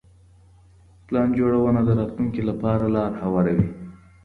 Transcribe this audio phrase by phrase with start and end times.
[1.05, 3.69] پلان جوړونه د راتلونکي لپاره لاره هواروي.